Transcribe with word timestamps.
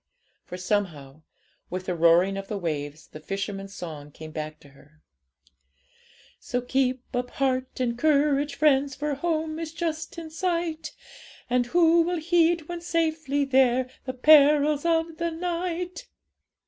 For, 0.47 0.57
somehow, 0.57 1.21
with 1.69 1.85
the 1.85 1.93
roaring 1.93 2.35
of 2.35 2.47
the 2.47 2.57
waves 2.57 3.05
the 3.09 3.19
fishermen's 3.19 3.75
song 3.75 4.09
came 4.11 4.31
back 4.31 4.59
to 4.61 4.69
her 4.69 5.03
'So 6.39 6.61
keep 6.61 7.03
up 7.15 7.29
heart 7.29 7.79
and 7.79 7.95
courage, 7.95 8.55
friends! 8.55 8.95
For 8.95 9.13
home 9.13 9.59
is 9.59 9.71
just 9.73 10.17
in 10.17 10.31
sight; 10.31 10.95
And 11.51 11.67
who 11.67 12.01
will 12.01 12.17
heed, 12.17 12.67
when 12.67 12.81
safely 12.81 13.45
there, 13.45 13.91
The 14.05 14.13
perils 14.13 14.85
of 14.85 15.17
the 15.17 15.29
night?' 15.29 16.07